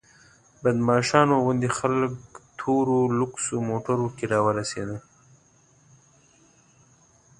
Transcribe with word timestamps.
بدماشانو 0.63 1.35
غوندې 1.43 1.69
خلک 1.77 2.13
تورو 2.59 2.99
لوکسو 3.19 3.55
موټرو 3.69 4.07
کې 4.17 4.25
راورسېدل. 4.31 4.99